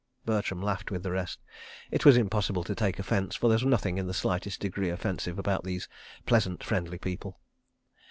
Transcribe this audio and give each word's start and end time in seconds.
."Bertram 0.25 0.63
laughed 0.63 0.89
with 0.89 1.03
the 1.03 1.11
rest. 1.11 1.37
It 1.91 2.05
was 2.05 2.17
impossible 2.17 2.63
to 2.63 2.73
take 2.73 2.97
offence, 2.97 3.35
for 3.35 3.47
there 3.49 3.55
was 3.57 3.63
nothing 3.65 3.99
in 3.99 4.07
the 4.07 4.15
slightest 4.15 4.59
degree 4.59 4.89
offensive 4.89 5.37
about 5.37 5.63
these 5.63 5.87
pleasant, 6.25 6.63
friendly 6.63 6.97
people. 6.97 7.39